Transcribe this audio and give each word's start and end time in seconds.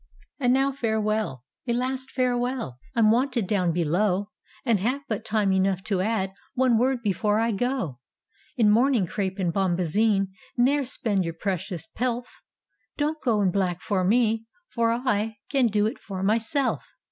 "And 0.39 0.51
now 0.51 0.71
farewell! 0.71 1.43
a 1.67 1.73
last 1.73 2.09
farewell! 2.09 2.79
I'm 2.95 3.11
wanted 3.11 3.45
down 3.45 3.71
below, 3.71 4.31
And 4.65 4.79
have 4.79 5.03
but 5.07 5.23
time 5.23 5.51
enough 5.53 5.83
to 5.83 6.01
add 6.01 6.33
One 6.55 6.79
word 6.79 7.03
before 7.03 7.37
I 7.39 7.51
go— 7.51 7.99
In 8.57 8.71
mourning 8.71 9.05
crepe 9.05 9.37
and 9.37 9.53
bombazine 9.53 10.29
Ne'er 10.57 10.85
spend 10.85 11.23
your 11.23 11.35
precious 11.35 11.85
pelf; 11.85 12.41
Don't 12.97 13.21
go 13.21 13.41
in 13.43 13.51
black 13.51 13.79
for 13.79 14.03
me— 14.03 14.47
for 14.73 14.89
I 14.91 15.37
Can 15.51 15.67
do 15.67 15.85
it 15.85 15.99
for 15.99 16.23
myself. 16.23 16.95